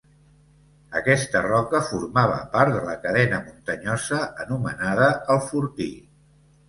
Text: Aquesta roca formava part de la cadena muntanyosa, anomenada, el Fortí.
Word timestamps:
Aquesta 0.99 1.43
roca 1.47 1.81
formava 1.89 2.39
part 2.55 2.75
de 2.77 2.81
la 2.87 2.95
cadena 3.03 3.43
muntanyosa, 3.51 4.23
anomenada, 4.47 5.11
el 5.37 5.43
Fortí. 5.51 5.89